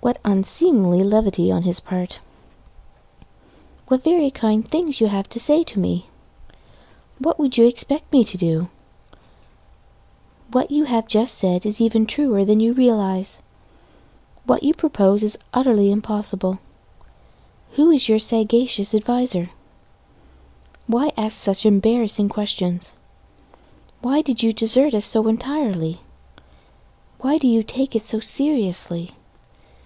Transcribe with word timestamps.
What 0.00 0.18
unseemly 0.22 1.02
levity 1.02 1.50
on 1.50 1.62
his 1.62 1.80
part 1.80 2.20
What 3.88 4.02
very 4.04 4.30
kind 4.30 4.70
things 4.70 5.00
you 5.00 5.08
say 5.38 5.64
to 5.64 5.78
me 5.78 6.04
What 7.18 7.38
would 7.38 7.56
you 7.56 7.64
expect 7.64 8.12
me 8.12 8.22
to 8.22 8.36
do? 8.36 8.68
What 10.52 10.70
you 10.70 10.84
have 10.84 11.08
just 11.08 11.34
said 11.36 11.64
is 11.64 11.80
even 11.80 12.04
truer 12.04 12.44
than 12.44 12.60
you 12.60 12.74
realize 12.74 13.38
What 14.44 14.62
you 14.62 14.74
propose 14.74 15.22
is 15.22 15.38
utterly 15.54 15.90
impossible 15.90 16.58
Who 17.76 17.90
is 17.90 18.06
your 18.06 18.18
sagacious 18.18 18.94
adviser? 18.94 19.48
[sagacious 19.48 19.52
= 19.52 19.58
sound 19.72 20.52
judgment, 20.86 21.06
wise] 21.06 21.12
Why 21.16 21.24
ask 21.24 21.36
such 21.38 21.64
embarrassing 21.64 22.28
questions? 22.28 22.92
Why 24.02 24.20
did 24.20 24.42
you 24.42 24.52
desert 24.52 24.92
us 24.92 25.06
so 25.06 25.26
entirely? 25.28 26.00
Why 27.20 27.38
do 27.38 27.46
you 27.48 27.62
take 27.62 27.96
it 27.96 28.04
so 28.04 28.20
seriously? 28.20 29.12